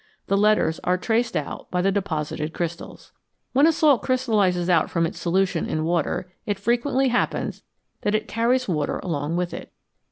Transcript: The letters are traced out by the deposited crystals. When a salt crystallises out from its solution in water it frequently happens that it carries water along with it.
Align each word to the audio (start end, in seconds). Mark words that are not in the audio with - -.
The 0.25 0.35
letters 0.35 0.79
are 0.83 0.97
traced 0.97 1.37
out 1.37 1.69
by 1.69 1.83
the 1.83 1.91
deposited 1.91 2.55
crystals. 2.55 3.11
When 3.53 3.67
a 3.67 3.71
salt 3.71 4.01
crystallises 4.01 4.67
out 4.67 4.89
from 4.89 5.05
its 5.05 5.19
solution 5.19 5.67
in 5.67 5.85
water 5.85 6.33
it 6.47 6.57
frequently 6.57 7.09
happens 7.09 7.61
that 8.01 8.15
it 8.15 8.27
carries 8.27 8.67
water 8.67 8.97
along 9.03 9.35
with 9.35 9.53
it. 9.53 9.71